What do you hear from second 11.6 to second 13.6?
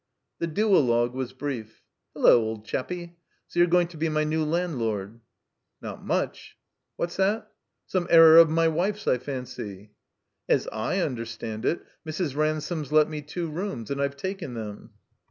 it Mrs. Ransome's let me two